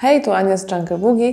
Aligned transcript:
Hej, 0.00 0.22
tu 0.22 0.32
Ania 0.32 0.56
z 0.56 0.70
Jungle 0.72 0.98
Boogie. 0.98 1.32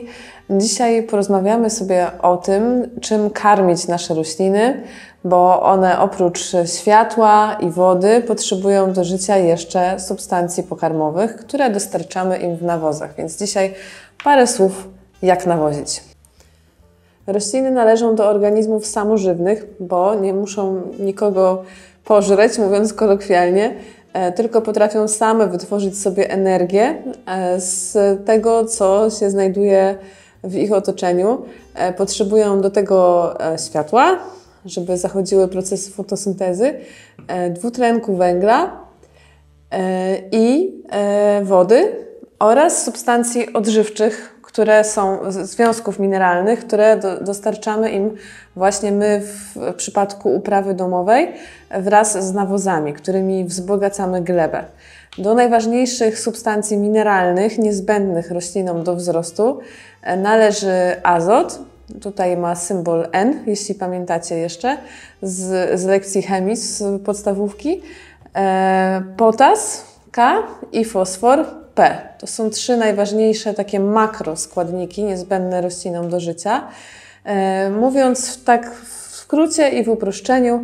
Dzisiaj 0.49 1.03
porozmawiamy 1.03 1.69
sobie 1.69 2.07
o 2.21 2.37
tym, 2.37 2.89
czym 3.01 3.29
karmić 3.29 3.87
nasze 3.87 4.13
rośliny, 4.13 4.83
bo 5.23 5.61
one 5.61 5.99
oprócz 5.99 6.39
światła 6.65 7.57
i 7.59 7.69
wody 7.69 8.21
potrzebują 8.21 8.93
do 8.93 9.03
życia 9.03 9.37
jeszcze 9.37 9.99
substancji 9.99 10.63
pokarmowych, 10.63 11.35
które 11.35 11.69
dostarczamy 11.69 12.37
im 12.37 12.55
w 12.55 12.63
nawozach. 12.63 13.15
Więc 13.17 13.37
dzisiaj 13.37 13.73
parę 14.23 14.47
słów, 14.47 14.87
jak 15.21 15.45
nawozić. 15.45 16.03
Rośliny 17.27 17.71
należą 17.71 18.15
do 18.15 18.29
organizmów 18.29 18.85
samożywnych, 18.85 19.65
bo 19.79 20.15
nie 20.15 20.33
muszą 20.33 20.81
nikogo 20.99 21.63
pożreć, 22.05 22.57
mówiąc 22.57 22.93
kolokwialnie, 22.93 23.75
tylko 24.35 24.61
potrafią 24.61 25.07
same 25.07 25.47
wytworzyć 25.47 25.99
sobie 26.01 26.29
energię 26.29 27.03
e, 27.25 27.61
z 27.61 27.97
tego, 28.25 28.65
co 28.65 29.09
się 29.09 29.29
znajduje 29.29 29.97
w 30.43 30.55
ich 30.55 30.73
otoczeniu. 30.73 31.41
E, 31.75 31.93
potrzebują 31.93 32.61
do 32.61 32.69
tego 32.69 33.33
światła, 33.67 34.19
żeby 34.65 34.97
zachodziły 34.97 35.47
procesy 35.47 35.91
fotosyntezy, 35.91 36.73
dwutlenku 37.49 38.15
węgla 38.15 38.79
i 40.31 40.73
wody 41.43 41.95
oraz 42.39 42.83
substancji 42.83 43.53
odżywczych, 43.53 44.36
które 44.47 44.83
są 44.83 45.19
związków 45.29 45.99
mineralnych, 45.99 46.59
które 46.59 46.97
do, 46.97 47.19
dostarczamy 47.19 47.91
im 47.91 48.15
właśnie 48.55 48.91
my 48.91 49.21
w 49.21 49.73
przypadku 49.75 50.35
uprawy 50.35 50.73
domowej 50.73 51.33
wraz 51.79 52.27
z 52.27 52.33
nawozami, 52.33 52.93
którymi 52.93 53.45
wzbogacamy 53.45 54.21
glebę. 54.21 54.63
Do 55.17 55.33
najważniejszych 55.33 56.19
substancji 56.19 56.77
mineralnych 56.77 57.57
niezbędnych 57.57 58.31
roślinom 58.31 58.83
do 58.83 58.95
wzrostu 58.95 59.59
e, 60.01 60.17
należy 60.17 60.95
azot. 61.03 61.59
Tutaj 62.01 62.37
ma 62.37 62.55
symbol 62.55 63.07
N, 63.11 63.43
jeśli 63.45 63.75
pamiętacie 63.75 64.37
jeszcze 64.37 64.77
z, 65.21 65.79
z 65.79 65.85
lekcji 65.85 66.21
chemii 66.21 66.55
z 66.55 66.83
podstawówki. 67.01 67.81
E, 68.35 69.01
potas 69.17 69.85
K 70.11 70.43
i 70.71 70.85
fosfor 70.85 71.66
P. 71.77 71.97
To 72.17 72.27
są 72.27 72.49
trzy 72.49 72.77
najważniejsze 72.77 73.53
takie 73.53 73.79
makroskładniki 73.79 75.03
niezbędne 75.03 75.61
roślinom 75.61 76.09
do 76.09 76.19
życia. 76.19 76.67
E, 77.23 77.69
mówiąc 77.69 78.43
tak 78.43 78.71
w 78.71 79.15
skrócie 79.15 79.69
i 79.69 79.83
w 79.83 79.89
uproszczeniu, 79.89 80.63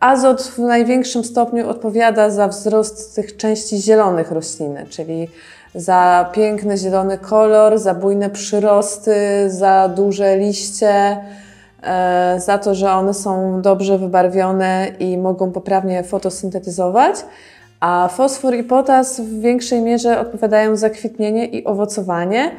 azot 0.00 0.42
w 0.42 0.58
największym 0.58 1.24
stopniu 1.24 1.68
odpowiada 1.68 2.30
za 2.30 2.48
wzrost 2.48 3.14
tych 3.14 3.36
części 3.36 3.78
zielonych 3.78 4.30
rośliny, 4.30 4.86
czyli 4.90 5.28
za 5.74 6.30
piękny 6.32 6.76
zielony 6.76 7.18
kolor, 7.18 7.78
za 7.78 7.94
bujne 7.94 8.30
przyrosty, 8.30 9.14
za 9.50 9.88
duże 9.88 10.36
liście, 10.36 11.18
e, 11.82 12.40
za 12.40 12.58
to, 12.58 12.74
że 12.74 12.92
one 12.92 13.14
są 13.14 13.62
dobrze 13.62 13.98
wybarwione 13.98 14.88
i 14.98 15.18
mogą 15.18 15.52
poprawnie 15.52 16.02
fotosyntetyzować 16.02 17.16
a 17.82 18.08
fosfor 18.08 18.54
i 18.54 18.64
potas 18.64 19.20
w 19.20 19.40
większej 19.40 19.82
mierze 19.82 20.20
odpowiadają 20.20 20.76
za 20.76 20.90
kwitnienie 20.90 21.46
i 21.46 21.64
owocowanie. 21.64 22.50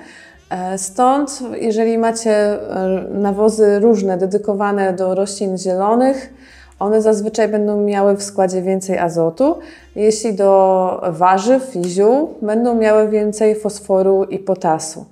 E, 0.50 0.78
stąd, 0.78 1.40
jeżeli 1.62 1.98
macie 1.98 2.32
e, 2.32 2.88
nawozy 3.12 3.80
różne, 3.80 4.18
dedykowane 4.18 4.94
do 4.94 5.16
roślin 5.16 5.58
zielonych, 5.58 6.34
one 6.80 7.02
zazwyczaj 7.02 7.48
będą 7.48 7.82
miały 7.82 8.18
w 8.18 8.24
składzie 8.24 8.62
więcej 8.62 8.98
azotu. 8.98 9.56
Jeśli 9.96 10.34
do 10.34 11.02
warzyw 11.10 11.76
i 11.76 11.84
ziół, 11.84 12.34
będą 12.42 12.76
miały 12.76 13.10
więcej 13.10 13.56
fosforu 13.56 14.24
i 14.24 14.40
potasu. 14.40 15.06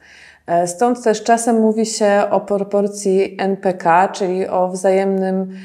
E, 0.48 0.68
stąd 0.68 1.04
też 1.04 1.24
czasem 1.24 1.60
mówi 1.60 1.86
się 1.86 2.24
o 2.32 2.40
proporcji 2.40 3.36
NPK, 3.40 4.08
czyli 4.08 4.48
o 4.48 4.68
wzajemnym 4.68 5.56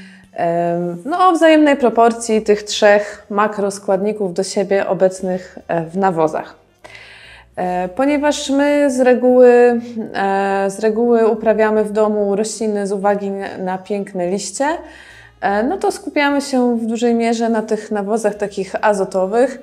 no, 1.05 1.29
o 1.29 1.33
wzajemnej 1.33 1.77
proporcji 1.77 2.43
tych 2.43 2.63
trzech 2.63 3.27
makroskładników 3.31 4.35
do 4.35 4.43
siebie 4.43 4.89
obecnych 4.89 5.59
e, 5.69 5.85
w 5.85 5.97
nawozach. 5.97 6.55
E, 7.57 7.89
ponieważ 7.89 8.51
my 8.51 8.91
z 8.91 9.01
reguły, 9.01 9.81
e, 10.15 10.71
z 10.71 10.79
reguły 10.79 11.27
uprawiamy 11.27 11.85
w 11.85 11.93
domu 11.93 12.37
rośliny 12.37 12.87
z 12.87 12.93
uwagi 12.93 13.31
na 13.59 13.79
piękne 13.79 14.31
liście, 14.31 14.67
no 15.69 15.77
to 15.77 15.93
skupiamy 15.93 16.41
się 16.41 16.79
w 16.79 16.87
dużej 16.87 17.15
mierze 17.15 17.49
na 17.49 17.63
tych 17.63 17.91
nawozach 17.91 18.35
takich 18.35 18.75
azotowych. 18.81 19.59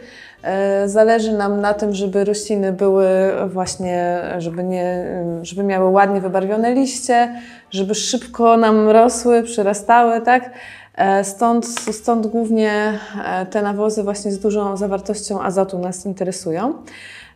Zależy 0.85 1.33
nam 1.33 1.61
na 1.61 1.73
tym, 1.73 1.93
żeby 1.93 2.25
rośliny 2.25 2.73
były 2.73 3.07
właśnie, 3.47 4.21
żeby, 4.37 4.63
nie, 4.63 5.05
żeby 5.41 5.63
miały 5.63 5.89
ładnie 5.89 6.21
wybarwione 6.21 6.73
liście, 6.73 7.41
żeby 7.71 7.95
szybko 7.95 8.57
nam 8.57 8.89
rosły, 8.89 9.43
przyrastały, 9.43 10.21
tak? 10.21 10.49
E, 10.95 11.23
stąd, 11.23 11.67
stąd 11.91 12.27
głównie 12.27 12.99
e, 13.25 13.45
te 13.45 13.61
nawozy 13.61 14.03
właśnie 14.03 14.31
z 14.31 14.39
dużą 14.39 14.77
zawartością 14.77 15.41
azotu 15.41 15.79
nas 15.79 16.05
interesują. 16.05 16.73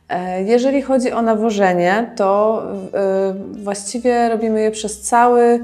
E, 0.10 0.44
jeżeli 0.44 0.82
chodzi 0.82 1.12
o 1.12 1.22
nawożenie, 1.22 2.12
to 2.16 2.64
właściwie 3.52 4.30
robimy 4.30 4.62
je 4.62 4.72
przez 4.72 5.02
cały 5.02 5.60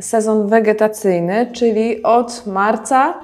sezon 0.00 0.48
wegetacyjny, 0.48 1.46
czyli 1.52 2.02
od 2.02 2.46
marca 2.46 3.14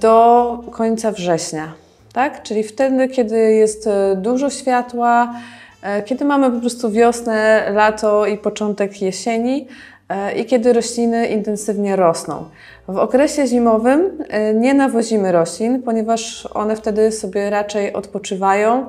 do 0.00 0.64
końca 0.70 1.10
września. 1.10 1.72
Tak? 2.18 2.42
Czyli 2.42 2.62
wtedy, 2.62 3.08
kiedy 3.08 3.52
jest 3.52 3.88
dużo 4.16 4.50
światła, 4.50 5.34
kiedy 6.04 6.24
mamy 6.24 6.50
po 6.50 6.60
prostu 6.60 6.90
wiosnę, 6.90 7.70
lato 7.70 8.26
i 8.26 8.38
początek 8.38 9.02
jesieni, 9.02 9.66
E, 10.08 10.32
i 10.32 10.44
kiedy 10.44 10.72
rośliny 10.72 11.26
intensywnie 11.26 11.96
rosną. 11.96 12.44
W 12.88 12.96
okresie 12.96 13.46
zimowym 13.46 14.24
e, 14.28 14.54
nie 14.54 14.74
nawozimy 14.74 15.32
roślin, 15.32 15.82
ponieważ 15.82 16.46
one 16.46 16.76
wtedy 16.76 17.12
sobie 17.12 17.50
raczej 17.50 17.92
odpoczywają 17.92 18.86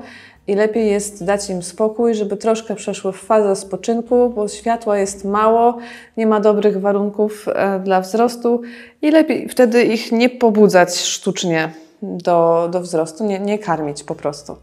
i 0.47 0.56
lepiej 0.56 0.91
jest 0.91 1.25
dać 1.25 1.50
im 1.50 1.63
spokój, 1.63 2.16
żeby 2.16 2.38
troszkę 2.38 2.75
przeszły 2.75 3.13
w 3.13 3.18
fazę 3.18 3.56
spoczynku, 3.56 4.29
bo 4.29 4.47
światła 4.47 4.97
jest 4.97 5.25
mało, 5.25 5.78
nie 6.18 6.28
ma 6.28 6.39
dobrych 6.39 6.81
warunków 6.81 7.45
e, 7.47 7.79
dla 7.79 8.01
wzrostu 8.01 8.62
i 9.01 9.12
lepiej 9.12 9.50
wtedy 9.50 9.84
ich 9.84 10.12
nie 10.12 10.29
pobudzać 10.29 10.97
sztucznie 10.97 11.69
do, 12.02 12.68
do 12.72 12.82
wzrostu, 12.82 13.26
nie, 13.26 13.40
nie 13.40 13.60
karmić 13.60 14.04
po 14.04 14.16
prostu. 14.16 14.58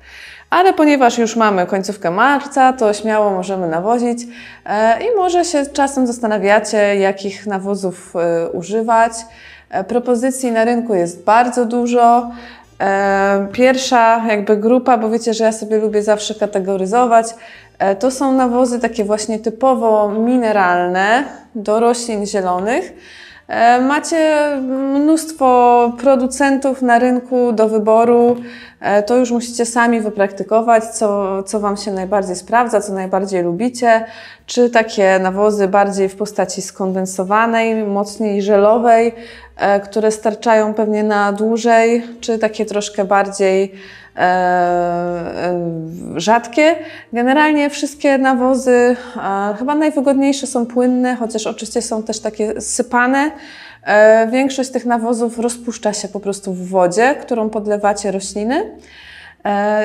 Ale 0.51 0.73
ponieważ 0.73 1.19
już 1.19 1.37
mamy 1.37 1.67
końcówkę 1.67 2.11
marca, 2.11 2.73
to 2.73 2.93
śmiało 2.93 3.31
możemy 3.31 3.69
nawozić 3.69 4.19
e, 4.67 4.99
i 5.05 5.17
może 5.17 5.45
się 5.45 5.67
czasem 5.67 6.07
zastanawiacie, 6.07 6.97
jakich 6.97 7.47
nawozów 7.47 8.15
e, 8.17 8.51
używać. 8.51 9.13
E, 9.71 9.85
propozycji 9.85 10.53
na 10.53 10.65
rynku 10.65 10.95
jest 10.95 11.25
bardzo 11.25 11.65
dużo. 11.65 12.31
Pierwsza 13.53 14.23
jakby 14.29 14.57
grupa, 14.57 14.99
bo 14.99 15.11
wiecie, 15.11 15.35
że 15.35 15.45
ja 15.45 15.53
sobie 15.53 15.79
lubię 15.79 16.03
zawsze 16.03 16.35
kategoryzować, 16.35 17.27
to 17.99 18.11
są 18.11 18.33
nawozy 18.33 18.81
takie 18.81 19.05
właśnie 19.05 19.39
typowo 19.39 20.09
mineralne 20.09 21.25
do 21.55 21.81
roślin 21.81 22.27
zielonych. 22.27 22.93
E, 23.48 23.81
macie 23.81 24.50
mnóstwo 24.94 25.93
producentów 25.98 26.82
na 26.82 26.98
rynku 26.98 27.52
do 27.52 27.69
wyboru. 27.69 28.37
E, 28.81 29.02
to 29.02 29.17
już 29.17 29.31
musicie 29.31 29.67
sami 29.67 30.00
wypraktykować, 30.00 30.84
co, 30.84 31.43
co 31.43 31.61
Wam 31.61 31.76
się 31.76 31.93
najbardziej 31.93 32.37
sprawdza, 32.37 32.81
co 32.81 32.93
najbardziej 32.93 33.43
lubicie. 33.43 34.05
Czy 34.46 34.70
takie 34.70 35.19
nawozy 35.19 35.69
bardziej 35.69 36.08
w 36.08 36.17
postaci 36.17 36.62
skondensowanej, 36.62 37.84
mocniej 37.84 38.43
żelowej, 38.43 39.14
e, 39.56 39.81
które 39.81 40.11
starczają 40.11 40.75
pewnie 40.75 41.05
na 41.05 41.32
dłużej, 41.32 42.02
czy 42.20 42.38
takie 42.38 42.67
troszkę 42.67 43.05
bardziej 43.05 43.73
E, 44.17 45.61
rzadkie. 46.17 46.76
Generalnie 47.12 47.70
wszystkie 47.70 48.19
nawozy 48.19 48.96
chyba 49.58 49.75
najwygodniejsze 49.75 50.46
są 50.46 50.67
płynne, 50.67 51.17
chociaż 51.17 51.46
oczywiście 51.46 51.82
są 51.82 52.02
też 52.02 52.20
takie 52.20 52.61
sypane. 52.61 53.31
E, 53.87 54.27
większość 54.27 54.71
tych 54.71 54.87
nawozów 54.87 55.38
rozpuszcza 55.38 55.93
się 55.93 56.09
po 56.09 56.21
prostu 56.21 56.53
w 56.53 56.69
wodzie, 56.69 57.15
którą 57.15 57.50
podlewacie 57.50 58.11
rośliny. 58.11 58.71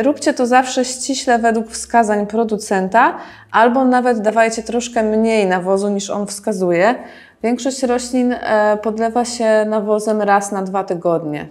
Róbcie 0.03 0.33
to 0.33 0.47
zawsze 0.47 0.85
ściśle 0.85 1.39
według 1.39 1.71
wskazań 1.71 2.27
producenta, 2.27 3.17
albo 3.51 3.85
nawet 3.85 4.21
dawajcie 4.21 4.63
troszkę 4.63 5.03
mniej 5.03 5.45
nawozu 5.45 5.89
niż 5.89 6.09
on 6.09 6.27
wskazuje. 6.27 6.95
Większość 7.43 7.83
roślin 7.83 8.35
podlewa 8.81 9.25
się 9.25 9.65
nawozem 9.67 10.21
raz 10.21 10.51
na 10.51 10.63
dwa 10.63 10.83
tygodnie, 10.83 11.45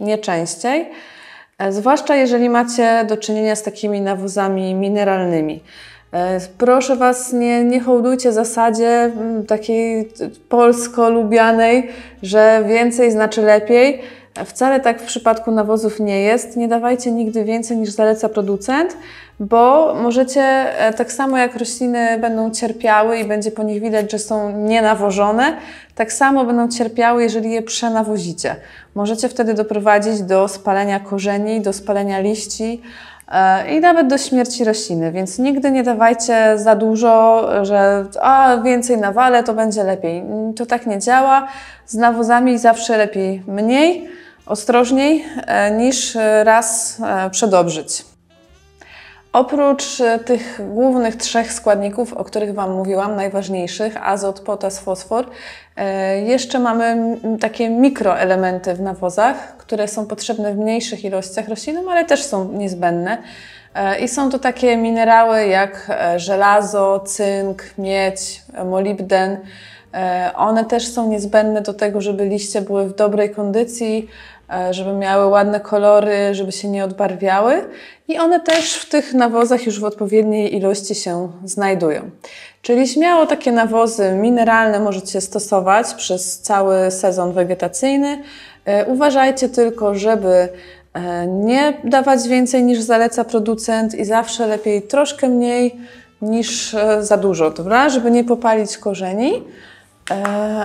nie 0.00 0.18
częściej. 0.18 0.90
E, 1.58 1.72
zwłaszcza 1.72 2.16
jeżeli 2.16 2.48
macie 2.48 3.04
do 3.08 3.16
czynienia 3.16 3.56
z 3.56 3.62
takimi 3.62 4.00
nawozami 4.00 4.74
mineralnymi. 4.74 5.62
E, 6.12 6.40
proszę 6.58 6.96
Was, 6.96 7.32
nie, 7.32 7.64
nie 7.64 7.80
hołdujcie 7.80 8.32
zasadzie 8.32 8.88
mm, 8.88 9.46
takiej 9.46 10.08
polsko-lubianej, 10.48 11.88
że 12.22 12.64
więcej 12.68 13.12
znaczy 13.12 13.42
lepiej. 13.42 14.00
Wcale 14.46 14.80
tak 14.80 15.02
w 15.02 15.04
przypadku 15.04 15.50
nawozów 15.50 16.00
nie 16.00 16.20
jest. 16.20 16.56
Nie 16.56 16.68
dawajcie 16.68 17.12
nigdy 17.12 17.44
więcej 17.44 17.76
niż 17.76 17.90
zaleca 17.90 18.28
producent, 18.28 18.96
bo 19.40 19.94
możecie, 20.02 20.42
e, 20.42 20.92
tak 20.92 21.12
samo 21.12 21.38
jak 21.38 21.56
rośliny 21.56 22.18
będą 22.18 22.50
cierpiały 22.50 23.18
i 23.18 23.24
będzie 23.24 23.50
po 23.50 23.62
nich 23.62 23.82
widać, 23.82 24.12
że 24.12 24.18
są 24.18 24.58
nienawożone, 24.58 25.56
tak 25.94 26.12
samo 26.12 26.44
będą 26.44 26.68
cierpiały, 26.68 27.22
jeżeli 27.22 27.52
je 27.52 27.62
przenawozicie. 27.62 28.56
Możecie 28.94 29.28
wtedy 29.28 29.54
doprowadzić 29.54 30.22
do 30.22 30.48
spalenia 30.48 31.00
korzeni, 31.00 31.60
do 31.60 31.72
spalenia 31.72 32.20
liści, 32.20 32.82
i 33.70 33.80
nawet 33.80 34.06
do 34.06 34.18
śmierci 34.18 34.64
rośliny, 34.64 35.12
więc 35.12 35.38
nigdy 35.38 35.70
nie 35.70 35.82
dawajcie 35.82 36.58
za 36.58 36.76
dużo, 36.76 37.48
że 37.64 38.04
a 38.20 38.56
więcej 38.64 38.98
nawale 38.98 39.42
to 39.42 39.54
będzie 39.54 39.84
lepiej. 39.84 40.24
To 40.56 40.66
tak 40.66 40.86
nie 40.86 40.98
działa. 40.98 41.48
Z 41.86 41.94
nawozami 41.94 42.58
zawsze 42.58 42.96
lepiej 42.96 43.42
mniej, 43.46 44.08
ostrożniej 44.46 45.24
e, 45.46 45.70
niż 45.70 46.16
raz 46.44 46.96
e, 47.06 47.30
przedobrzyć. 47.30 48.11
Oprócz 49.32 50.00
e, 50.00 50.18
tych 50.18 50.60
głównych 50.72 51.16
trzech 51.16 51.52
składników, 51.52 52.12
o 52.12 52.24
których 52.24 52.54
Wam 52.54 52.72
mówiłam, 52.72 53.16
najważniejszych, 53.16 54.08
azot, 54.08 54.40
potas, 54.40 54.78
fosfor, 54.78 55.26
e, 55.76 56.20
jeszcze 56.20 56.58
mamy 56.58 57.16
takie 57.40 57.70
mikroelementy 57.70 58.74
w 58.74 58.80
nawozach, 58.80 59.56
które 59.56 59.88
są 59.88 60.06
potrzebne 60.06 60.54
w 60.54 60.58
mniejszych 60.58 61.04
ilościach 61.04 61.48
roślinom, 61.48 61.88
ale 61.88 62.04
też 62.04 62.22
są 62.22 62.52
niezbędne. 62.52 63.18
E, 63.74 63.98
I 63.98 64.08
są 64.08 64.30
to 64.30 64.38
takie 64.38 64.76
minerały 64.76 65.46
jak 65.46 65.90
żelazo, 66.16 67.00
cynk, 67.00 67.64
miedź, 67.78 68.42
molibden. 68.64 69.36
One 70.36 70.64
też 70.64 70.88
są 70.88 71.08
niezbędne 71.08 71.62
do 71.62 71.74
tego, 71.74 72.00
żeby 72.00 72.24
liście 72.24 72.60
były 72.60 72.88
w 72.88 72.94
dobrej 72.94 73.30
kondycji, 73.30 74.08
żeby 74.70 74.92
miały 74.92 75.26
ładne 75.26 75.60
kolory, 75.60 76.34
żeby 76.34 76.52
się 76.52 76.68
nie 76.68 76.84
odbarwiały 76.84 77.64
i 78.08 78.18
one 78.18 78.40
też 78.40 78.74
w 78.74 78.88
tych 78.88 79.14
nawozach 79.14 79.66
już 79.66 79.80
w 79.80 79.84
odpowiedniej 79.84 80.56
ilości 80.56 80.94
się 80.94 81.32
znajdują. 81.44 82.10
Czyli 82.62 82.88
śmiało 82.88 83.26
takie 83.26 83.52
nawozy 83.52 84.12
mineralne 84.12 84.80
możecie 84.80 85.20
stosować 85.20 85.94
przez 85.94 86.38
cały 86.38 86.90
sezon 86.90 87.32
wegetacyjny. 87.32 88.22
E, 88.64 88.86
uważajcie 88.86 89.48
tylko, 89.48 89.94
żeby 89.94 90.48
e, 90.94 91.26
nie 91.26 91.72
dawać 91.84 92.28
więcej 92.28 92.62
niż 92.62 92.80
zaleca 92.80 93.24
producent 93.24 93.94
i 93.94 94.04
zawsze 94.04 94.46
lepiej 94.46 94.82
troszkę 94.82 95.28
mniej 95.28 95.76
niż 96.22 96.76
za 97.00 97.16
dużo, 97.16 97.50
dobra? 97.50 97.88
Żeby 97.88 98.10
nie 98.10 98.24
popalić 98.24 98.78
korzeni. 98.78 99.42
E, 100.10 100.14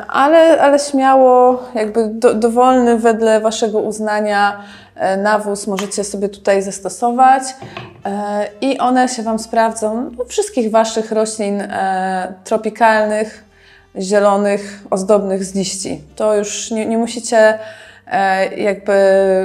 ale, 0.08 0.62
ale 0.62 0.80
śmiało, 0.80 1.64
jakby 1.76 2.08
do, 2.08 2.34
dowolny 2.34 2.98
wedle 2.98 3.42
Waszego 3.42 3.80
uznania 3.80 4.64
e, 4.96 5.18
nawóz 5.18 5.68
możecie 5.68 6.04
sobie 6.04 6.30
tutaj 6.30 6.62
zastosować 6.62 7.44
e, 8.06 8.48
i 8.62 8.78
one 8.78 9.10
się 9.10 9.24
Wam 9.24 9.40
sprawdzą 9.40 10.12
u 10.18 10.26
wszystkich 10.26 10.72
Waszych 10.72 11.12
roślin 11.12 11.64
tropikalnych, 12.44 13.44
zielonych, 14.00 14.84
ozdobnych 14.90 15.44
z 15.44 15.56
liści. 15.56 16.02
To 16.16 16.36
już 16.36 16.72
nie, 16.72 16.86
nie 16.86 16.98
musicie 16.98 17.60
jakby 18.58 18.94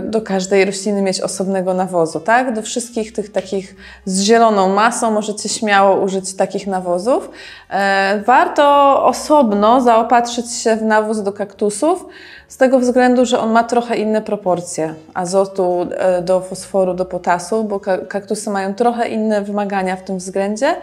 do 0.04 0.22
każdej 0.22 0.64
rośliny 0.64 1.02
mieć 1.02 1.20
osobnego 1.20 1.74
nawozu, 1.74 2.20
tak? 2.20 2.54
Do 2.54 2.62
wszystkich 2.62 3.12
tych 3.12 3.32
takich 3.32 3.76
z 4.04 4.22
zieloną 4.22 4.68
masą 4.74 5.10
możecie 5.10 5.48
śmiało 5.48 6.00
użyć 6.00 6.36
takich 6.36 6.66
nawozów. 6.66 7.30
E, 7.70 8.22
warto 8.26 8.96
osobno 9.04 9.80
zaopatrzyć 9.80 10.52
się 10.52 10.76
w 10.76 10.82
nawóz 10.82 11.22
do 11.22 11.32
kaktusów, 11.32 12.06
z 12.52 12.56
tego 12.56 12.78
względu, 12.78 13.24
że 13.24 13.38
on 13.38 13.50
ma 13.50 13.64
trochę 13.64 13.96
inne 13.96 14.22
proporcje. 14.22 14.94
Azotu 15.14 15.86
e, 15.96 16.22
do 16.22 16.40
fosforu, 16.40 16.94
do 16.94 17.04
potasu, 17.04 17.64
bo 17.64 17.80
kaktusy 18.08 18.50
mają 18.50 18.74
trochę 18.74 19.08
inne 19.08 19.42
wymagania 19.42 19.96
w 19.96 20.02
tym 20.02 20.18
względzie, 20.18 20.76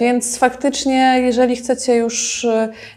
więc 0.00 0.38
faktycznie, 0.38 1.20
jeżeli 1.20 1.56
chcecie 1.56 1.96
już, 1.96 2.46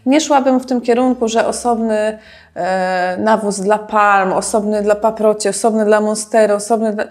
nie 0.06 0.20
szłabym 0.20 0.60
w 0.60 0.66
tym 0.66 0.80
kierunku, 0.80 1.28
że 1.28 1.46
osobny 1.46 2.18
E, 2.56 3.16
nawóz 3.18 3.60
dla 3.60 3.78
palm, 3.78 4.32
osobny 4.32 4.82
dla 4.82 4.94
paproci, 4.94 5.48
osobny 5.48 5.84
dla 5.84 6.00
monstery, 6.00 6.54
osobny 6.54 6.92
dla... 6.92 7.04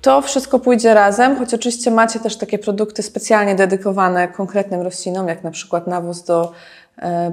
To 0.00 0.22
wszystko 0.22 0.58
pójdzie 0.58 0.94
razem, 0.94 1.36
choć 1.36 1.54
oczywiście 1.54 1.90
macie 1.90 2.20
też 2.20 2.36
takie 2.36 2.58
produkty 2.58 3.02
specjalnie 3.02 3.54
dedykowane 3.54 4.28
konkretnym 4.28 4.80
roślinom, 4.80 5.28
jak 5.28 5.44
na 5.44 5.50
przykład 5.50 5.86
nawóz 5.86 6.24
do 6.24 6.44
e, 6.44 6.54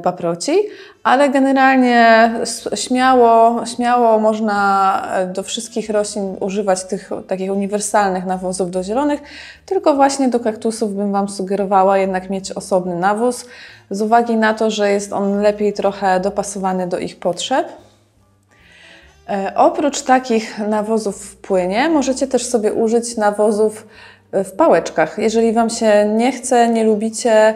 paproci, 0.03 0.59
ale 1.03 1.29
generalnie 1.29 2.31
śmiało, 2.75 3.65
śmiało 3.65 4.19
można 4.19 5.01
e, 5.13 5.27
do 5.27 5.43
wszystkich 5.43 5.89
roślin 5.89 6.35
używać 6.39 6.83
tych 6.83 7.09
takich 7.27 7.51
uniwersalnych 7.51 8.25
nawozów 8.25 8.71
do 8.71 8.83
zielonych, 8.83 9.21
tylko 9.65 9.95
właśnie 9.95 10.29
do 10.29 10.39
kaktusów 10.39 10.95
bym 10.95 11.11
Wam 11.11 11.29
sugerowała 11.29 11.97
jednak 11.97 12.29
mieć 12.29 12.51
osobny 12.51 12.95
nawóz, 12.95 13.45
z 13.89 14.01
uwagi 14.01 14.35
na 14.35 14.53
to, 14.53 14.71
że 14.71 14.91
jest 14.91 15.13
on 15.13 15.41
lepiej 15.41 15.73
trochę 15.73 16.19
dopasowany 16.19 16.87
do 16.87 16.99
ich 16.99 17.19
potrzeb. 17.19 17.67
E, 19.29 19.51
oprócz 19.55 20.01
takich 20.01 20.59
nawozów 20.59 21.25
w 21.25 21.35
płynie, 21.35 21.89
możecie 21.89 22.27
też 22.27 22.45
sobie 22.45 22.73
użyć 22.73 23.17
nawozów 23.17 23.87
w 24.33 24.51
pałeczkach. 24.51 25.17
Jeżeli 25.17 25.53
Wam 25.53 25.69
się 25.69 26.05
nie 26.15 26.31
chce, 26.31 26.69
nie 26.69 26.83
lubicie 26.83 27.31
e, 27.31 27.55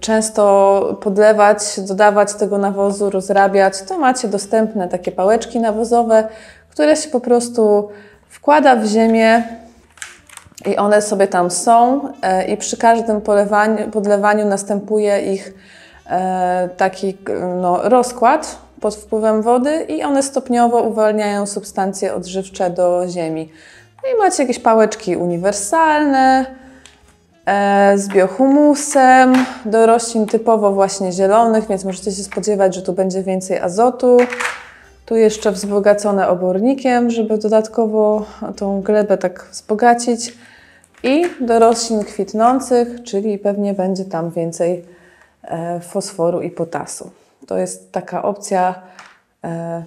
często 0.00 0.98
podlewać, 1.00 1.80
dodawać 1.80 2.34
tego 2.34 2.58
nawozu, 2.58 3.10
rozrabiać, 3.10 3.82
to 3.82 3.98
macie 3.98 4.28
dostępne 4.28 4.88
takie 4.88 5.12
pałeczki 5.12 5.60
nawozowe, 5.60 6.28
które 6.70 6.96
się 6.96 7.10
po 7.10 7.20
prostu 7.20 7.88
wkłada 8.28 8.76
w 8.76 8.86
ziemię 8.86 9.42
i 10.66 10.76
one 10.76 11.02
sobie 11.02 11.26
tam 11.26 11.50
są 11.50 12.00
e, 12.22 12.44
i 12.44 12.56
przy 12.56 12.76
każdym 12.76 13.20
polewaniu, 13.20 13.90
podlewaniu 13.90 14.46
następuje 14.46 15.34
ich 15.34 15.54
e, 16.10 16.68
taki 16.76 17.16
no, 17.60 17.88
rozkład 17.88 18.58
pod 18.80 18.94
wpływem 18.94 19.42
wody 19.42 19.84
i 19.88 20.02
one 20.02 20.22
stopniowo 20.22 20.82
uwalniają 20.82 21.46
substancje 21.46 22.14
odżywcze 22.14 22.70
do 22.70 23.08
ziemi. 23.08 23.52
No 24.02 24.10
i 24.14 24.18
macie 24.18 24.42
jakieś 24.42 24.58
pałeczki 24.58 25.16
uniwersalne 25.16 26.46
e, 26.50 26.67
z 27.96 28.08
biohumusem, 28.08 29.32
do 29.64 29.86
roślin 29.86 30.26
typowo 30.26 30.72
właśnie 30.72 31.12
zielonych, 31.12 31.68
więc 31.68 31.84
możecie 31.84 32.12
się 32.12 32.22
spodziewać, 32.22 32.74
że 32.74 32.82
tu 32.82 32.92
będzie 32.92 33.22
więcej 33.22 33.58
azotu. 33.58 34.16
Tu 35.06 35.16
jeszcze 35.16 35.52
wzbogacone 35.52 36.28
obornikiem, 36.28 37.10
żeby 37.10 37.38
dodatkowo 37.38 38.26
tą 38.56 38.82
glebę 38.82 39.18
tak 39.18 39.48
wzbogacić. 39.50 40.34
I 41.02 41.24
do 41.40 41.58
roślin 41.58 42.04
kwitnących, 42.04 43.02
czyli 43.04 43.38
pewnie 43.38 43.74
będzie 43.74 44.04
tam 44.04 44.30
więcej 44.30 44.84
e, 45.42 45.80
fosforu 45.80 46.40
i 46.40 46.50
potasu. 46.50 47.10
To 47.46 47.58
jest 47.58 47.92
taka 47.92 48.22
opcja 48.22 48.74
e, 49.44 49.82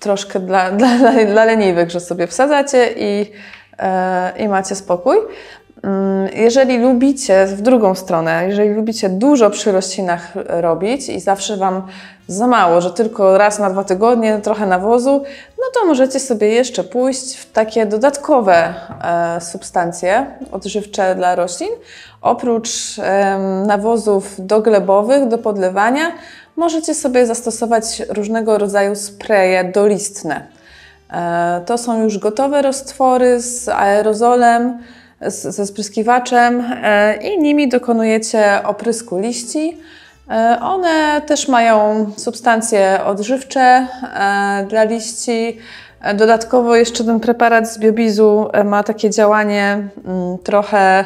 troszkę 0.00 0.40
dla, 0.40 0.70
dla, 0.78 0.98
dla 1.26 1.44
leniwych, 1.44 1.90
że 1.90 2.00
sobie 2.00 2.26
wsadzacie 2.26 2.92
i, 2.96 3.30
e, 3.78 4.32
i 4.38 4.48
macie 4.48 4.74
spokój. 4.74 5.16
Mm, 5.84 6.28
jeżeli 6.34 6.78
lubicie 6.78 7.46
w 7.46 7.62
drugą 7.62 7.94
stronę, 7.94 8.44
jeżeli 8.48 8.70
lubicie 8.70 9.08
dużo 9.08 9.50
przy 9.50 9.72
roślinach 9.72 10.32
robić 10.46 11.08
i 11.08 11.20
zawsze 11.20 11.56
Wam 11.56 11.82
za 12.28 12.46
mało, 12.46 12.80
że 12.80 12.90
tylko 12.90 13.38
raz 13.38 13.58
na 13.58 13.70
dwa 13.70 13.84
tygodnie 13.84 14.38
trochę 14.38 14.66
nawozu, 14.66 15.22
no 15.58 15.64
to 15.74 15.86
możecie 15.86 16.20
sobie 16.20 16.48
jeszcze 16.48 16.84
pójść 16.84 17.36
w 17.36 17.52
takie 17.52 17.86
dodatkowe 17.86 18.74
e, 19.04 19.40
substancje 19.40 20.26
odżywcze 20.52 21.14
dla 21.14 21.34
roślin. 21.34 21.70
Oprócz 22.22 22.70
nawozów 23.66 24.34
doglebowych 24.38 25.28
do 25.28 25.38
podlewania, 25.38 26.12
możecie 26.56 26.94
sobie 26.94 27.26
zastosować 27.26 28.02
różnego 28.08 28.58
rodzaju 28.58 28.96
spreje 28.96 29.64
dolistne. 29.64 30.46
E, 31.10 31.62
to 31.66 31.78
są 31.78 32.02
już 32.02 32.18
gotowe 32.18 32.62
roztwory 32.62 33.40
z 33.40 33.68
aerozolem, 33.68 34.78
ze 35.20 35.66
spryskiwaczem 35.66 36.64
e, 36.82 37.16
i 37.16 37.38
nimi 37.38 37.68
dokonujecie 37.68 38.60
oprysku 38.64 39.18
liści. 39.18 39.78
E, 40.30 40.58
one 40.62 41.22
też 41.26 41.48
mają 41.48 42.06
substancje 42.16 43.04
odżywcze 43.04 43.60
e, 43.60 44.66
dla 44.68 44.84
liści. 44.84 45.58
Dodatkowo 46.14 46.76
jeszcze 46.76 47.04
ten 47.04 47.20
preparat 47.20 47.68
z 47.68 47.78
biobizu 47.78 48.48
ma 48.64 48.82
takie 48.82 49.10
działanie 49.10 49.88
mm, 50.04 50.38
trochę 50.38 51.04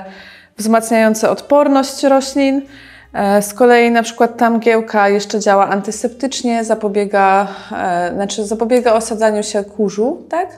wzmacniające 0.57 1.31
odporność 1.31 2.03
roślin. 2.03 2.63
Z 3.41 3.55
kolei 3.55 3.91
na 3.91 4.03
przykład 4.03 4.37
ta 4.37 4.51
mgiełka 4.51 5.09
jeszcze 5.09 5.41
działa 5.41 5.69
antyseptycznie, 5.69 6.65
zapobiega, 6.65 7.49
znaczy 8.15 8.45
zapobiega 8.47 8.93
osadzaniu 8.93 9.43
się 9.43 9.65
kurzu, 9.65 10.25
tak? 10.29 10.49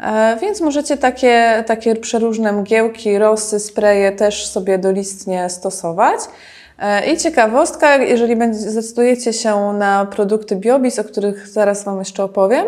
E, 0.00 0.36
więc 0.40 0.60
możecie 0.60 0.96
takie, 0.96 1.64
takie 1.66 1.96
przeróżne 1.96 2.52
mgiełki, 2.52 3.18
rosy, 3.18 3.60
spreje 3.60 4.12
też 4.12 4.46
sobie 4.46 4.78
dolistnie 4.78 5.50
stosować. 5.50 6.20
I 7.12 7.16
ciekawostka, 7.16 7.96
jeżeli 7.96 8.54
zdecydujecie 8.54 9.32
się 9.32 9.72
na 9.72 10.06
produkty 10.06 10.56
Biobis, 10.56 10.98
o 10.98 11.04
których 11.04 11.48
zaraz 11.48 11.84
Wam 11.84 11.98
jeszcze 11.98 12.24
opowiem, 12.24 12.64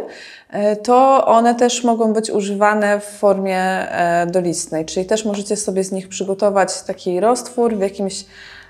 to 0.83 1.27
one 1.27 1.55
też 1.55 1.85
mogą 1.85 2.13
być 2.13 2.31
używane 2.31 3.01
w 3.01 3.05
formie 3.05 3.87
dolistnej, 4.27 4.85
czyli 4.85 5.07
też 5.07 5.25
możecie 5.25 5.57
sobie 5.57 5.85
z 5.85 5.93
nich 5.93 6.09
przygotować 6.09 6.83
taki 6.83 7.21
roztwór 7.21 7.77
w 7.77 7.81
jakimś 7.81 8.25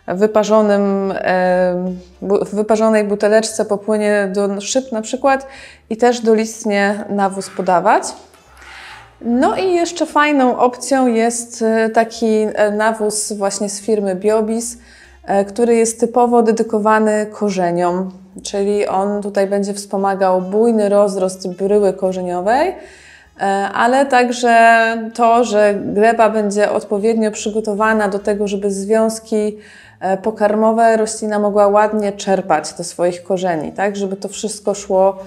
wyparzonym, 0.07 1.14
w 2.21 2.54
wyparzonej 2.54 3.04
buteleczce 3.04 3.64
popłynie 3.64 4.33
do 4.35 4.61
szyb 4.61 4.92
na 4.92 5.02
przykład 5.02 5.47
i 5.90 5.97
też 5.97 6.21
dolistnie 6.21 7.04
nawóz 7.09 7.50
podawać. 7.50 8.04
No 9.25 9.57
i 9.57 9.73
jeszcze 9.75 10.07
fajną 10.07 10.59
opcją 10.59 11.07
jest 11.07 11.62
e, 11.62 11.91
taki 11.91 12.26
e, 12.26 12.71
nawóz 12.71 13.33
właśnie 13.33 13.69
z 13.69 13.81
firmy 13.81 14.17
Biobis, 14.17 14.79
e, 15.25 15.45
który 15.45 15.75
jest 15.75 16.00
typowo 16.00 16.43
dedykowany 16.43 17.26
korzeniom, 17.26 18.11
czyli 18.43 18.87
on 18.87 19.23
tutaj 19.23 19.47
będzie 19.47 19.75
wspomagał 19.75 20.41
bujny 20.41 20.88
rozrost 20.88 21.49
bryły 21.49 21.93
korzeniowej, 21.93 22.75
ale 23.75 24.07
także 24.07 24.81
to, 25.14 25.45
że 25.45 25.75
gleba 25.75 26.31
będzie 26.31 26.71
odpowiednio 26.71 27.31
przygotowana 27.31 28.09
do 28.09 28.19
tego, 28.19 28.49
żeby 28.49 28.71
związki 28.71 29.59
pokarmowe 30.23 30.97
roślina 30.97 31.38
mogła 31.38 31.69
ładnie 31.69 32.12
czerpać 32.12 32.73
do 32.75 32.85
swoich 32.85 33.23
korzeni, 33.23 33.73
tak, 33.73 33.97
żeby 33.97 34.17
to 34.17 34.29
wszystko 34.29 34.75
szło 34.75 35.19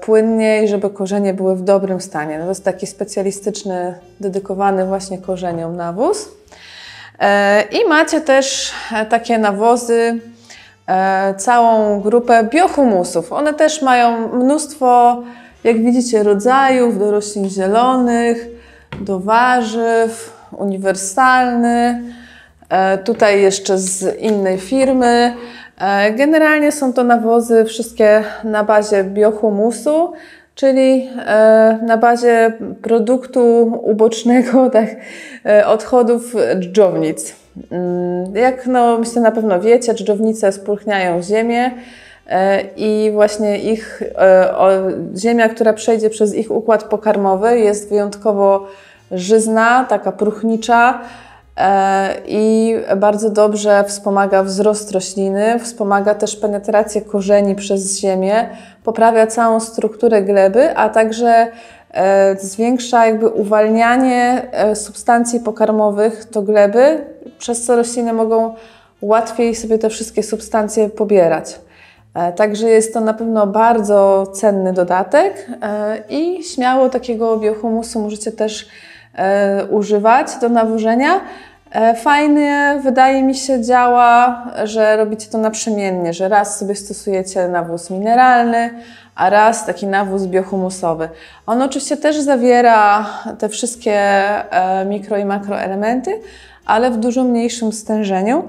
płynnie 0.00 0.64
i 0.64 0.68
żeby 0.68 0.90
korzenie 0.90 1.34
były 1.34 1.56
w 1.56 1.62
dobrym 1.62 2.00
stanie. 2.00 2.38
No 2.38 2.44
to 2.44 2.48
jest 2.48 2.64
taki 2.64 2.86
specjalistyczny, 2.86 3.94
dedykowany 4.20 4.86
właśnie 4.86 5.18
korzeniom 5.18 5.76
nawóz. 5.76 6.28
E, 7.20 7.62
I 7.62 7.88
macie 7.88 8.20
też 8.20 8.72
e, 8.92 9.06
takie 9.06 9.38
nawozy, 9.38 10.20
całą 11.36 12.00
grupę 12.00 12.44
biohumusów. 12.44 13.32
One 13.32 13.54
też 13.54 13.82
mają 13.82 14.28
mnóstwo, 14.28 15.22
jak 15.64 15.82
widzicie, 15.82 16.22
rodzajów 16.22 16.98
do 16.98 17.10
roślin 17.10 17.50
zielonych, 17.50 18.46
do 19.00 19.20
warzyw, 19.20 20.36
uniwersalny. 20.52 22.02
Tutaj 23.04 23.42
jeszcze 23.42 23.78
z 23.78 24.18
innej 24.20 24.58
firmy. 24.58 25.34
E, 25.80 26.12
generalnie 26.12 26.72
są 26.72 26.92
to 26.92 27.04
nawozy 27.04 27.64
wszystkie 27.64 28.24
na 28.44 28.64
bazie 28.64 29.04
biohumusu, 29.04 30.12
czyli 30.54 31.08
e, 31.26 31.78
na 31.82 31.96
bazie 31.96 32.52
produktu 32.82 33.72
ubocznego 33.82 34.70
tak, 34.70 34.88
e, 35.46 35.66
odchodów 35.66 36.34
dżdżownic. 36.58 37.34
Mm, 37.70 38.36
jak 38.36 38.66
no, 38.66 38.98
myślę 38.98 39.22
na 39.22 39.30
pewno 39.30 39.60
wiecie, 39.60 39.94
dżdżownice 39.94 40.52
spulchniają 40.52 41.22
ziemię 41.22 41.70
i 42.76 43.10
właśnie 43.14 43.58
ich 43.58 44.02
ziemia, 45.16 45.48
która 45.48 45.72
przejdzie 45.72 46.10
przez 46.10 46.34
ich 46.34 46.50
układ 46.50 46.84
pokarmowy 46.84 47.58
jest 47.58 47.88
wyjątkowo 47.88 48.66
żyzna, 49.10 49.84
taka 49.88 50.12
próchnicza, 50.12 51.00
i 52.26 52.74
bardzo 52.96 53.30
dobrze 53.30 53.84
wspomaga 53.84 54.42
wzrost 54.42 54.90
rośliny, 54.90 55.58
wspomaga 55.58 56.14
też 56.14 56.36
penetrację 56.36 57.00
korzeni 57.00 57.54
przez 57.54 57.98
ziemię, 58.00 58.48
poprawia 58.84 59.26
całą 59.26 59.60
strukturę 59.60 60.22
gleby, 60.22 60.76
a 60.76 60.88
także 60.88 61.46
e, 61.94 62.36
zwiększa 62.40 63.06
jakby 63.06 63.28
uwalnianie 63.28 64.48
e, 64.52 64.76
substancji 64.76 65.40
pokarmowych 65.40 66.30
do 66.30 66.42
gleby, 66.42 67.04
przez 67.38 67.66
co 67.66 67.76
rośliny 67.76 68.12
mogą 68.12 68.54
łatwiej 69.02 69.54
sobie 69.54 69.78
te 69.78 69.90
wszystkie 69.90 70.22
substancje 70.22 70.88
pobierać. 70.88 71.60
Także 72.36 72.68
jest 72.68 72.94
to 72.94 73.00
na 73.00 73.14
pewno 73.14 73.46
bardzo 73.46 74.26
cenny 74.34 74.72
dodatek 74.72 75.46
i 76.08 76.44
śmiało 76.44 76.88
takiego 76.88 77.36
biohumusu 77.36 78.00
możecie 78.00 78.32
też 78.32 78.68
używać 79.70 80.28
do 80.40 80.48
nawożenia. 80.48 81.20
E, 81.72 81.94
fajnie, 81.94 82.80
wydaje 82.82 83.22
mi 83.22 83.34
się, 83.34 83.62
działa, 83.62 84.44
że 84.64 84.96
robicie 84.96 85.30
to 85.30 85.38
naprzemiennie, 85.38 86.12
że 86.12 86.28
raz 86.28 86.58
sobie 86.58 86.74
stosujecie 86.74 87.48
nawóz 87.48 87.90
mineralny, 87.90 88.70
a 89.14 89.30
raz 89.30 89.66
taki 89.66 89.86
nawóz 89.86 90.26
biohumusowy. 90.26 91.08
On 91.46 91.62
oczywiście 91.62 91.96
też 91.96 92.20
zawiera 92.20 93.06
te 93.38 93.48
wszystkie 93.48 93.94
e, 93.94 94.84
mikro 94.84 95.16
i 95.16 95.24
makroelementy, 95.24 96.20
ale 96.66 96.90
w 96.90 96.96
dużo 96.96 97.24
mniejszym 97.24 97.72
stężeniu. 97.72 98.44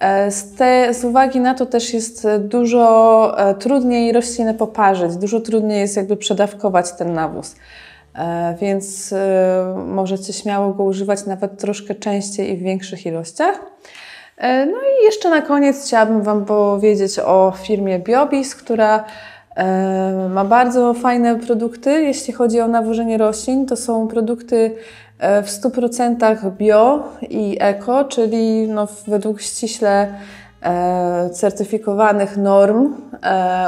E, 0.00 0.30
z, 0.30 0.54
te, 0.54 0.94
z 0.94 1.04
uwagi 1.04 1.40
na 1.40 1.54
to 1.54 1.66
też 1.66 1.94
jest 1.94 2.28
dużo 2.38 3.36
trudniej 3.58 4.12
rośliny 4.12 4.54
poparzyć, 4.54 5.16
dużo 5.16 5.40
trudniej 5.40 5.80
jest 5.80 5.96
jakby 5.96 6.16
przedawkować 6.16 6.92
ten 6.92 7.12
nawóz. 7.12 7.54
E, 8.18 8.54
więc 8.60 9.12
e, 9.12 9.84
możecie 9.86 10.32
śmiało 10.32 10.72
go 10.72 10.84
używać 10.84 11.26
nawet 11.26 11.58
troszkę 11.58 11.94
częściej 11.94 12.52
i 12.52 12.56
w 12.56 12.62
większych 12.62 13.06
ilościach. 13.06 13.60
E, 14.36 14.66
no 14.66 14.78
i 14.78 15.04
jeszcze 15.04 15.30
na 15.30 15.42
koniec 15.42 15.86
chciałabym 15.86 16.22
Wam 16.22 16.44
powiedzieć 16.44 17.18
o 17.18 17.52
firmie 17.62 17.98
Biobis, 17.98 18.54
która 18.54 19.04
ma 20.30 20.44
bardzo 20.44 20.94
fajne 20.94 21.36
produkty, 21.36 22.02
jeśli 22.02 22.32
chodzi 22.32 22.60
o 22.60 22.68
nawożenie 22.68 23.18
roślin. 23.18 23.66
To 23.66 23.76
są 23.76 24.08
produkty 24.08 24.76
w 25.20 25.46
100% 25.46 26.50
bio 26.50 27.02
i 27.22 27.56
eko, 27.60 28.04
czyli 28.04 28.68
no 28.68 28.88
według 29.06 29.40
ściśle 29.40 30.14
certyfikowanych 31.32 32.36
norm 32.36 32.94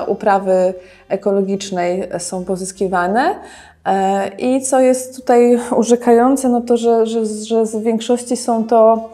uprawy 0.06 0.74
ekologicznej 1.08 2.08
są 2.18 2.44
pozyskiwane. 2.44 3.34
E, 3.86 4.28
I 4.38 4.62
co 4.62 4.80
jest 4.80 5.16
tutaj 5.16 5.58
urzekające, 5.76 6.48
no 6.48 6.60
to, 6.60 6.76
że, 6.76 7.06
że, 7.06 7.26
że 7.26 7.64
w 7.64 7.82
większości 7.82 8.36
są 8.36 8.64
to 8.64 9.10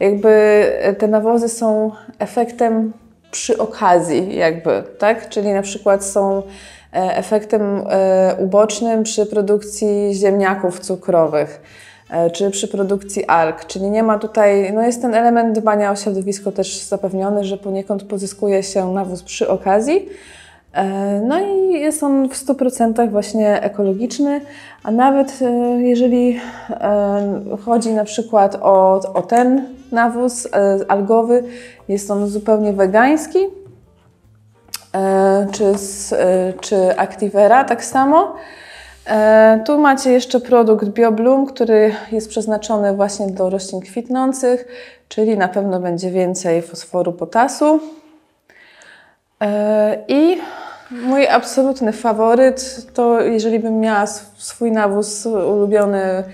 jakby 0.00 0.64
te 0.98 1.08
nawozy 1.08 1.48
są 1.48 1.90
efektem 2.18 2.92
przy 3.30 3.58
okazji, 3.58 4.36
jakby, 4.36 4.82
tak? 4.98 5.28
Czyli 5.28 5.52
na 5.52 5.62
przykład 5.62 6.04
są 6.04 6.42
e, 6.92 7.16
efektem 7.16 7.84
e, 7.90 8.36
ubocznym 8.38 9.02
przy 9.02 9.26
produkcji 9.26 10.14
ziemniaków 10.14 10.80
cukrowych 10.80 11.60
czy 12.32 12.50
przy 12.50 12.68
produkcji 12.68 13.24
alg, 13.24 13.64
czyli 13.64 13.90
nie 13.90 14.02
ma 14.02 14.18
tutaj, 14.18 14.72
no 14.72 14.82
jest 14.82 15.02
ten 15.02 15.14
element 15.14 15.58
dbania 15.58 15.90
o 15.90 15.96
środowisko 15.96 16.52
też 16.52 16.78
zapewniony, 16.78 17.44
że 17.44 17.56
poniekąd 17.56 18.02
pozyskuje 18.02 18.62
się 18.62 18.92
nawóz 18.92 19.22
przy 19.22 19.48
okazji, 19.48 20.08
E, 20.08 20.45
no 21.22 21.40
i 21.40 21.72
jest 21.72 22.02
on 22.02 22.28
w 22.28 22.32
100% 22.32 23.10
właśnie 23.10 23.62
ekologiczny, 23.62 24.40
a 24.82 24.90
nawet 24.90 25.38
e, 25.42 25.50
jeżeli 25.82 26.40
e, 26.70 27.56
chodzi 27.64 27.92
na 27.92 28.04
przykład 28.04 28.58
o, 28.62 29.00
o 29.14 29.22
ten 29.22 29.68
nawóz 29.92 30.48
algowy, 30.88 31.44
jest 31.88 32.10
on 32.10 32.28
zupełnie 32.28 32.72
wegański, 32.72 33.38
czy, 35.52 35.72
czy 36.60 36.98
Activera 36.98 37.64
tak 37.64 37.84
samo. 37.84 38.34
Tu 39.64 39.78
macie 39.78 40.12
jeszcze 40.12 40.40
produkt 40.40 40.88
BioBloom, 40.88 41.46
który 41.46 41.94
jest 42.12 42.28
przeznaczony 42.28 42.96
właśnie 42.96 43.26
do 43.26 43.50
roślin 43.50 43.80
kwitnących, 43.80 44.66
czyli 45.08 45.38
na 45.38 45.48
pewno 45.48 45.80
będzie 45.80 46.10
więcej 46.10 46.62
fosforu, 46.62 47.12
potasu. 47.12 47.80
I 50.08 50.38
Mój 50.90 51.28
absolutny 51.28 51.92
faworyt 51.92 52.86
to, 52.94 53.20
jeżeli 53.20 53.58
bym 53.58 53.80
miała 53.80 54.06
swój 54.36 54.72
nawóz 54.72 55.26
ulubiony 55.26 56.24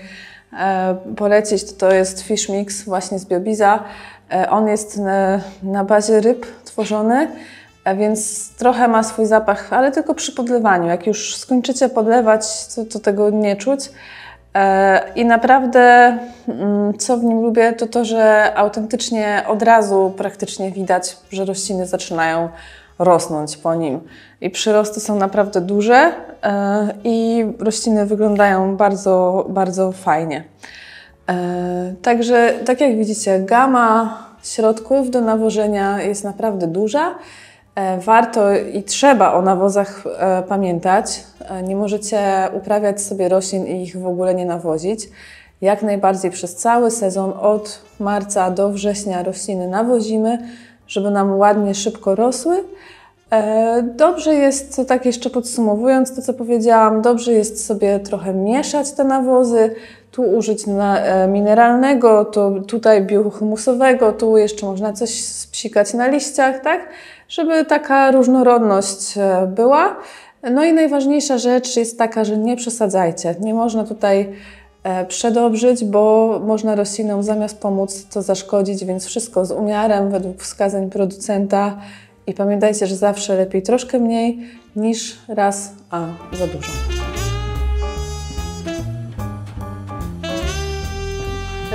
e, 0.59 0.95
polecić, 1.15 1.63
to 1.63 1.73
to 1.73 1.91
jest 1.91 2.21
Fish 2.21 2.49
Mix 2.49 2.83
właśnie 2.83 3.19
z 3.19 3.25
Biobiza. 3.25 3.83
E, 4.31 4.49
on 4.49 4.67
jest 4.67 4.97
na, 4.97 5.39
na 5.63 5.83
bazie 5.83 6.19
ryb 6.19 6.45
tworzony, 6.63 7.27
więc 7.97 8.49
trochę 8.55 8.87
ma 8.87 9.03
swój 9.03 9.25
zapach, 9.25 9.73
ale 9.73 9.91
tylko 9.91 10.13
przy 10.15 10.31
podlewaniu. 10.31 10.87
Jak 10.87 11.07
już 11.07 11.35
skończycie 11.37 11.89
podlewać, 11.89 12.67
to, 12.75 12.85
to 12.85 12.99
tego 12.99 13.29
nie 13.29 13.55
czuć. 13.55 13.89
E, 14.55 15.01
I 15.15 15.25
naprawdę, 15.25 16.17
mm, 16.47 16.97
co 16.97 17.17
w 17.17 17.23
nim 17.23 17.41
lubię, 17.41 17.73
to 17.73 17.87
to, 17.87 18.05
że 18.05 18.53
autentycznie 18.55 19.43
od 19.47 19.63
razu 19.63 20.13
praktycznie 20.17 20.71
widać, 20.71 21.17
że 21.31 21.45
rośliny 21.45 21.85
zaczynają 21.85 22.49
rosnąć 23.03 23.57
po 23.57 23.75
nim. 23.75 23.99
I 24.41 24.49
przyrosty 24.49 24.99
są 24.99 25.15
naprawdę 25.15 25.61
duże 25.61 26.11
e, 26.43 26.93
i 27.03 27.45
rośliny 27.59 28.05
wyglądają 28.05 28.77
bardzo, 28.77 29.45
bardzo 29.49 29.91
fajnie. 29.91 30.43
E, 31.29 31.93
także, 32.01 32.53
tak 32.65 32.81
jak 32.81 32.97
widzicie, 32.97 33.39
gama 33.39 34.17
środków 34.43 35.09
do 35.09 35.21
nawożenia 35.21 36.01
jest 36.01 36.23
naprawdę 36.23 36.67
duża. 36.67 37.15
E, 37.75 37.97
warto 37.97 38.55
i 38.55 38.83
trzeba 38.83 39.33
o 39.33 39.41
nawozach 39.41 40.03
pamiętać. 40.47 41.23
Nie 41.63 41.75
możecie 41.75 42.19
uprawiać 42.53 43.01
sobie 43.01 43.29
roślin 43.29 43.67
i 43.67 43.83
ich 43.83 43.99
w 43.99 44.07
ogóle 44.07 44.35
nie 44.35 44.45
nawozić. 44.45 45.09
jak 45.61 45.81
najbardziej 45.83 46.31
przez 46.31 46.55
cały 46.55 46.91
sezon, 46.91 47.33
od 47.39 47.81
marca 47.99 48.51
do 48.51 48.69
września 48.69 49.23
rośliny 49.23 49.67
nawozimy, 49.67 50.37
żeby 50.93 51.11
nam 51.11 51.37
ładnie, 51.37 51.75
szybko 51.75 52.15
rosły. 52.15 52.63
E, 53.31 53.83
dobrze 53.95 54.33
jest, 54.33 54.81
tak 54.87 55.05
jeszcze 55.05 55.29
podsumowując 55.29 56.15
to, 56.15 56.21
co 56.21 56.33
powiedziałam, 56.33 57.01
dobrze 57.01 57.33
jest 57.33 57.65
sobie 57.65 57.99
trochę 57.99 58.33
mieszać 58.33 58.91
te 58.91 59.03
nawozy, 59.03 59.75
tu 60.11 60.21
użyć 60.21 60.65
e, 60.67 61.27
mineralnego, 61.27 62.25
to 62.25 62.51
tutaj 62.67 63.05
biohumusowego, 63.05 64.11
tu 64.11 64.37
jeszcze 64.37 64.65
można 64.65 64.93
coś 64.93 65.23
spsikać 65.23 65.93
na 65.93 66.07
liściach, 66.07 66.59
tak? 66.59 66.89
Żeby 67.29 67.65
taka 67.65 68.11
różnorodność 68.11 69.17
e, 69.17 69.47
była. 69.47 69.95
No 70.51 70.63
i 70.63 70.73
najważniejsza 70.73 71.37
rzecz 71.37 71.77
jest 71.77 71.97
taka, 71.97 72.23
że 72.23 72.37
nie 72.37 72.55
przesadzajcie. 72.55 73.35
Nie 73.39 73.53
można 73.53 73.83
tutaj 73.83 74.33
przedobrzyć, 75.07 75.85
bo 75.85 76.39
można 76.45 76.75
roślinom 76.75 77.23
zamiast 77.23 77.59
pomóc 77.59 78.05
to 78.05 78.21
zaszkodzić, 78.21 78.85
więc 78.85 79.05
wszystko 79.05 79.45
z 79.45 79.51
umiarem 79.51 80.11
według 80.11 80.43
wskazań 80.43 80.89
producenta 80.89 81.77
i 82.27 82.33
pamiętajcie, 82.33 82.87
że 82.87 82.95
zawsze 82.95 83.35
lepiej 83.35 83.61
troszkę 83.61 83.99
mniej 83.99 84.39
niż 84.75 85.17
raz, 85.27 85.71
a 85.89 86.07
za 86.33 86.47
dużo. 86.47 86.71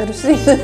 Rośliny. 0.06 0.58